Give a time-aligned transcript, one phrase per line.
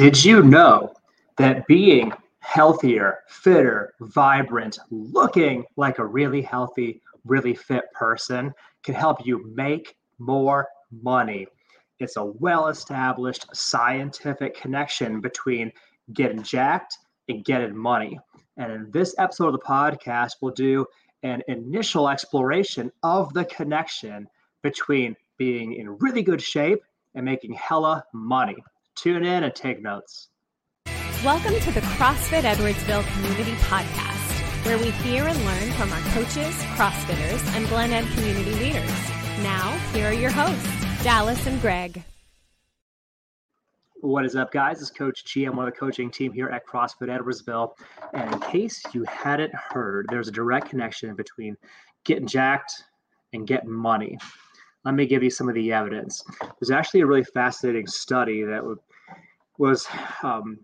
[0.00, 0.94] Did you know
[1.36, 9.26] that being healthier, fitter, vibrant, looking like a really healthy, really fit person can help
[9.26, 10.66] you make more
[11.02, 11.46] money?
[11.98, 15.70] It's a well established scientific connection between
[16.14, 16.96] getting jacked
[17.28, 18.18] and getting money.
[18.56, 20.86] And in this episode of the podcast, we'll do
[21.24, 24.28] an initial exploration of the connection
[24.62, 26.80] between being in really good shape
[27.14, 28.56] and making hella money.
[29.02, 30.28] Tune in and take notes.
[31.24, 36.54] Welcome to the CrossFit Edwardsville Community Podcast, where we hear and learn from our coaches,
[36.76, 38.90] CrossFitters, and Glen Ed community leaders.
[39.42, 42.04] Now, here are your hosts, Dallas and Greg.
[44.02, 44.82] What is up, guys?
[44.82, 45.46] It's Coach G.
[45.46, 47.72] I'm one of the coaching team here at CrossFit Edwardsville.
[48.12, 51.56] And in case you hadn't heard, there's a direct connection between
[52.04, 52.84] getting jacked
[53.32, 54.18] and getting money.
[54.84, 56.22] Let me give you some of the evidence.
[56.58, 58.62] There's actually a really fascinating study that
[59.60, 59.86] was
[60.22, 60.58] um,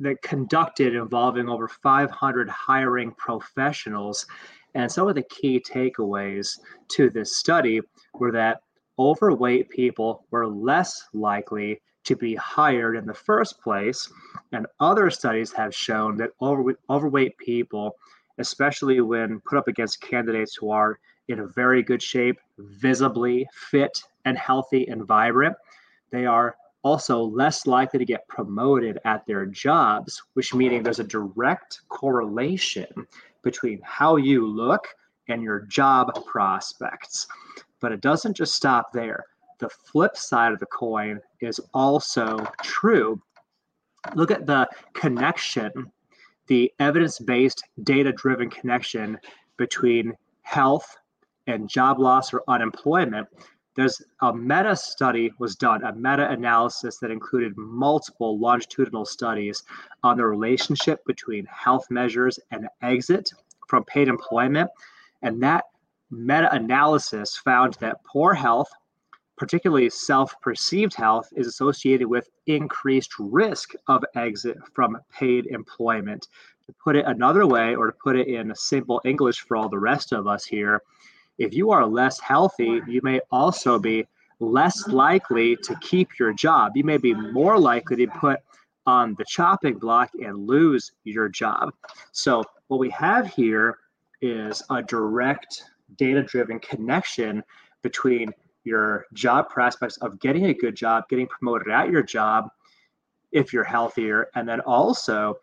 [0.00, 4.26] that conducted involving over 500 hiring professionals.
[4.74, 6.58] And some of the key takeaways
[6.92, 7.82] to this study
[8.14, 8.62] were that
[8.98, 14.08] overweight people were less likely to be hired in the first place.
[14.52, 17.96] And other studies have shown that over, overweight people,
[18.38, 24.02] especially when put up against candidates who are in a very good shape, visibly fit
[24.24, 25.56] and healthy and vibrant,
[26.10, 26.56] they are
[26.86, 32.86] also less likely to get promoted at their jobs, which meaning there's a direct correlation
[33.42, 34.86] between how you look
[35.28, 37.26] and your job prospects.
[37.80, 39.24] But it doesn't just stop there.
[39.58, 43.20] The flip side of the coin is also true.
[44.14, 45.90] Look at the connection,
[46.46, 49.18] the evidence based, data driven connection
[49.56, 50.96] between health
[51.48, 53.26] and job loss or unemployment,
[53.76, 59.62] there's a meta study was done, a meta analysis that included multiple longitudinal studies
[60.02, 63.30] on the relationship between health measures and exit
[63.68, 64.70] from paid employment.
[65.22, 65.64] And that
[66.10, 68.70] meta analysis found that poor health,
[69.36, 76.28] particularly self perceived health, is associated with increased risk of exit from paid employment.
[76.66, 79.78] To put it another way, or to put it in simple English for all the
[79.78, 80.82] rest of us here,
[81.38, 84.06] if you are less healthy, you may also be
[84.40, 86.72] less likely to keep your job.
[86.76, 88.40] You may be more likely to put
[88.86, 91.72] on the chopping block and lose your job.
[92.12, 93.78] So, what we have here
[94.20, 95.64] is a direct
[95.96, 97.42] data driven connection
[97.82, 98.32] between
[98.64, 102.48] your job prospects of getting a good job, getting promoted at your job
[103.32, 105.38] if you're healthier, and then also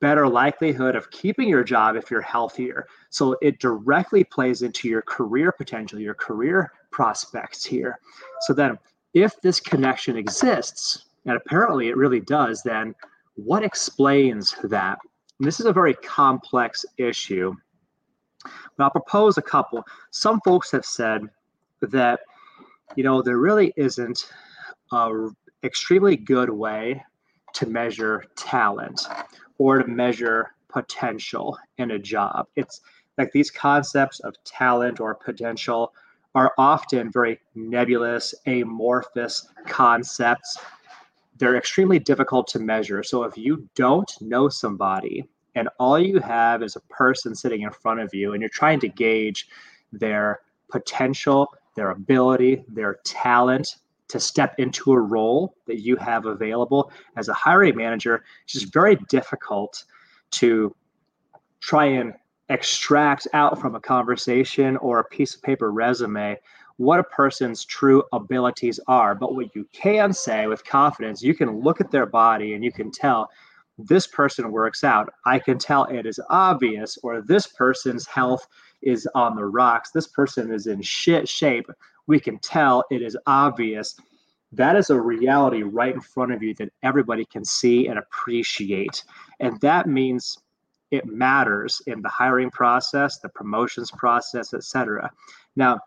[0.00, 2.86] better likelihood of keeping your job if you're healthier.
[3.10, 7.98] So it directly plays into your career potential, your career prospects here.
[8.42, 8.78] So then,
[9.14, 12.94] if this connection exists, and apparently it really does, then
[13.34, 14.98] what explains that?
[15.38, 17.54] And this is a very complex issue.
[18.44, 19.84] But I'll propose a couple.
[20.10, 21.22] Some folks have said
[21.80, 22.20] that,
[22.96, 24.32] you know, there really isn't
[24.92, 25.28] a
[25.64, 27.02] extremely good way
[27.54, 29.00] to measure talent
[29.58, 32.46] or to measure potential in a job.
[32.56, 32.80] It's
[33.16, 35.92] like these concepts of talent or potential
[36.34, 40.58] are often very nebulous, amorphous concepts.
[41.36, 43.02] They're extremely difficult to measure.
[43.02, 47.70] So if you don't know somebody and all you have is a person sitting in
[47.70, 49.48] front of you and you're trying to gauge
[49.92, 53.76] their potential, their ability, their talent,
[54.08, 58.72] to step into a role that you have available as a hiring manager, it's just
[58.72, 59.84] very difficult
[60.30, 60.74] to
[61.60, 62.14] try and
[62.48, 66.36] extract out from a conversation or a piece of paper resume
[66.78, 69.14] what a person's true abilities are.
[69.14, 72.72] But what you can say with confidence, you can look at their body and you
[72.72, 73.28] can tell
[73.78, 75.12] this person works out.
[75.26, 78.46] I can tell it is obvious, or this person's health
[78.82, 79.90] is on the rocks.
[79.90, 81.68] This person is in shit shape
[82.08, 83.94] we can tell it is obvious.
[84.50, 89.04] That is a reality right in front of you that everybody can see and appreciate.
[89.38, 90.38] And that means
[90.90, 95.10] it matters in the hiring process the promotions process etc
[95.54, 95.78] now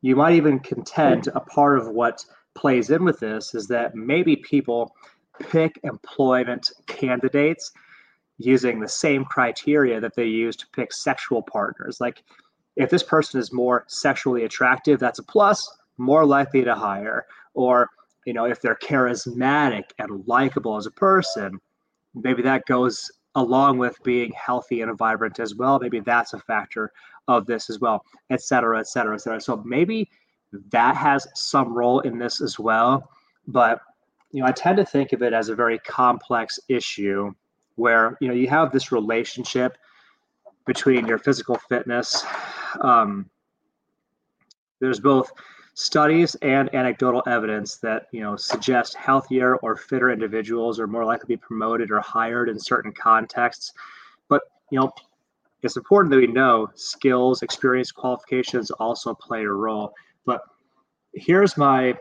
[0.00, 4.36] you might even contend a part of what plays in with this is that maybe
[4.36, 4.94] people
[5.38, 7.72] pick employment candidates
[8.38, 12.00] using the same criteria that they use to pick sexual partners.
[12.00, 12.22] Like
[12.76, 17.26] if this person is more sexually attractive, that's a plus, more likely to hire.
[17.54, 17.88] Or,
[18.24, 21.60] you know, if they're charismatic and likable as a person,
[22.14, 25.78] maybe that goes along with being healthy and vibrant as well.
[25.78, 26.92] Maybe that's a factor
[27.28, 29.40] of this as well, et cetera, et cetera, et cetera.
[29.40, 30.10] So maybe
[30.70, 33.10] that has some role in this as well.
[33.46, 33.80] But
[34.32, 37.32] you know, I tend to think of it as a very complex issue
[37.76, 39.76] where, you know, you have this relationship
[40.66, 42.24] between your physical fitness.
[42.80, 43.28] Um,
[44.80, 45.32] there's both
[45.74, 51.22] studies and anecdotal evidence that you know suggest healthier or fitter individuals are more likely
[51.22, 53.72] to be promoted or hired in certain contexts
[54.28, 54.92] but you know
[55.62, 59.94] it's important that we know skills experience qualifications also play a role
[60.26, 60.42] but
[61.14, 61.96] here's my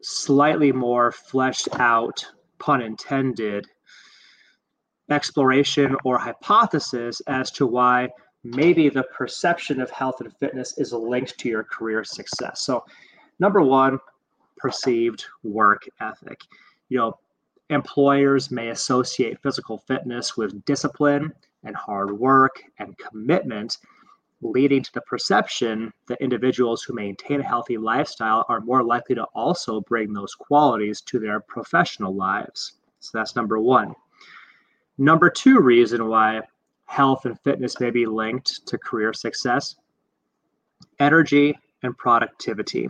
[0.00, 2.24] slightly more fleshed out
[2.58, 3.66] pun intended
[5.10, 8.08] exploration or hypothesis as to why
[8.44, 12.62] maybe the perception of health and fitness is linked to your career success.
[12.62, 12.84] So,
[13.38, 13.98] number one,
[14.56, 16.40] perceived work ethic.
[16.88, 17.18] You know,
[17.70, 21.32] employers may associate physical fitness with discipline
[21.64, 23.78] and hard work and commitment,
[24.40, 29.24] leading to the perception that individuals who maintain a healthy lifestyle are more likely to
[29.34, 32.74] also bring those qualities to their professional lives.
[33.00, 33.94] So, that's number one.
[34.98, 36.42] Number two reason why
[36.86, 39.76] health and fitness may be linked to career success.
[40.98, 42.88] Energy and productivity.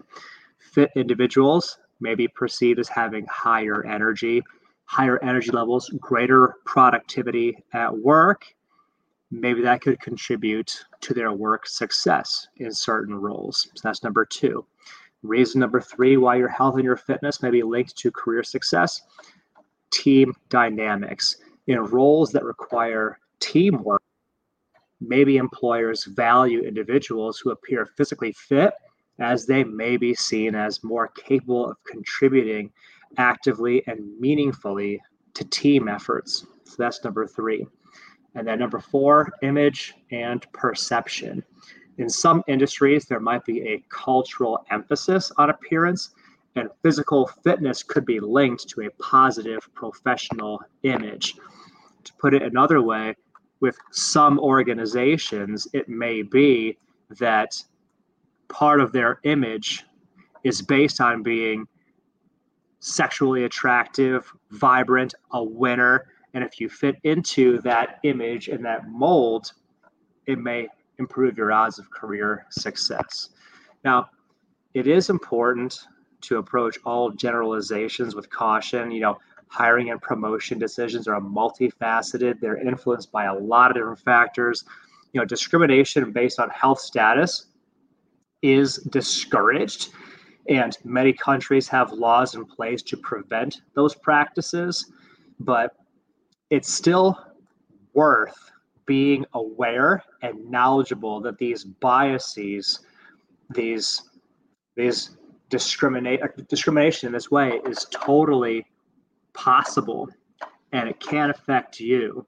[0.59, 4.43] Fit individuals may be perceived as having higher energy,
[4.85, 8.45] higher energy levels, greater productivity at work.
[9.31, 13.69] Maybe that could contribute to their work success in certain roles.
[13.75, 14.65] So that's number two.
[15.23, 19.03] Reason number three why your health and your fitness may be linked to career success
[19.91, 21.37] team dynamics.
[21.67, 24.03] In roles that require teamwork,
[25.01, 28.73] maybe employers value individuals who appear physically fit
[29.19, 32.71] as they may be seen as more capable of contributing
[33.19, 35.01] actively and meaningfully
[35.35, 36.47] to team efforts.
[36.65, 37.67] So that's number three.
[38.35, 41.43] And then number four, image and perception.
[41.99, 46.11] In some industries, there might be a cultural emphasis on appearance,
[46.55, 51.35] and physical fitness could be linked to a positive professional image.
[52.07, 53.17] To put it another way,
[53.61, 56.79] with some organizations, it may be
[57.19, 57.61] that
[58.49, 59.85] part of their image
[60.45, 61.67] is based on being
[62.79, 66.07] sexually attractive, vibrant, a winner.
[66.33, 69.53] And if you fit into that image and that mold,
[70.27, 70.69] it may
[70.99, 73.31] improve your odds of career success.
[73.85, 74.11] Now,
[74.75, 75.87] it is important
[76.21, 78.93] to approach all generalizations with caution.
[78.93, 79.19] You know,
[79.49, 82.41] hiring and promotion decisions are multifaceted.
[82.41, 84.65] They're influenced by a lot of different factors.
[85.13, 87.47] You know, discrimination based on health status
[88.43, 89.91] is discouraged,
[90.49, 94.93] and many countries have laws in place to prevent those practices.
[95.41, 95.77] But
[96.51, 97.19] it's still
[97.95, 98.51] worth
[98.85, 102.81] being aware and knowledgeable that these biases,
[103.51, 104.03] these
[104.77, 105.17] these
[105.49, 108.67] discriminate discrimination in this way is totally
[109.37, 110.09] possible
[110.73, 112.27] and it can affect you.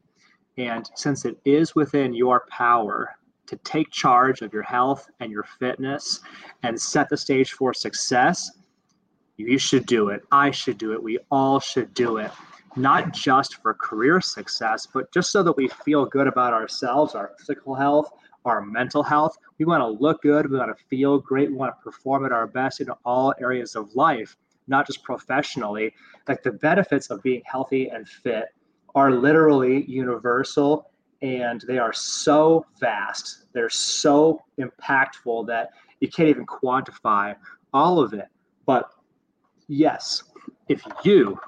[0.56, 3.16] And since it is within your power
[3.46, 6.20] to take charge of your health and your fitness
[6.62, 8.50] and set the stage for success,
[9.36, 10.22] you should do it.
[10.32, 11.02] I should do it.
[11.02, 12.30] We all should do it.
[12.76, 17.32] Not just for career success, but just so that we feel good about ourselves, our
[17.38, 18.10] physical health,
[18.44, 19.36] our mental health.
[19.58, 20.50] We want to look good.
[20.50, 21.50] We want to feel great.
[21.50, 24.36] We want to perform at our best in all areas of life
[24.68, 25.94] not just professionally.
[26.26, 28.46] Like the benefits of being healthy and fit
[28.94, 30.90] are literally universal
[31.22, 33.46] and they are so vast.
[33.52, 35.70] They're so impactful that
[36.00, 37.34] you can't even quantify
[37.72, 38.26] all of it.
[38.66, 38.90] But
[39.66, 40.22] yes,
[40.68, 41.38] if you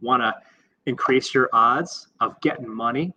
[0.00, 0.34] want to
[0.86, 3.12] increase your odds of getting money,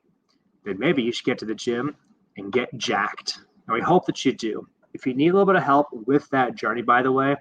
[0.63, 1.95] then maybe you should get to the gym
[2.37, 3.39] and get jacked.
[3.67, 4.67] And we hope that you do.
[4.93, 7.35] If you need a little bit of help with that journey, by the way,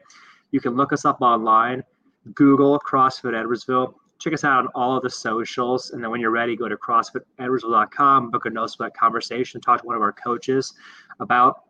[0.50, 1.82] you can look us up online
[2.32, 3.94] Google CrossFit Edwardsville.
[4.18, 5.90] Check us out on all of the socials.
[5.90, 9.86] And then when you're ready, go to CrossFitEdwardsville.com, book a no sweat conversation, talk to
[9.86, 10.72] one of our coaches
[11.20, 11.64] about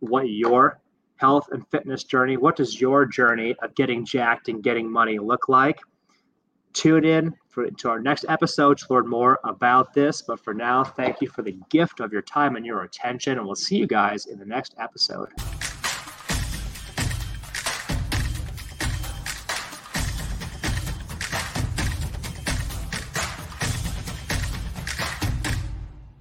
[0.00, 0.80] what your
[1.16, 5.48] health and fitness journey, what does your journey of getting jacked and getting money look
[5.48, 5.80] like?
[6.72, 10.22] Tune in for, to our next episode to learn more about this.
[10.22, 13.38] But for now, thank you for the gift of your time and your attention.
[13.38, 15.30] And we'll see you guys in the next episode.